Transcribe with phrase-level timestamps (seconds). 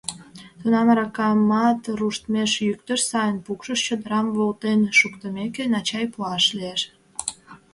[0.59, 6.75] Тунам аракамат руштмеш йӱктыш, сайын пукшыш, чодырам волтен шуктымеке, «на чай» пуаш лие.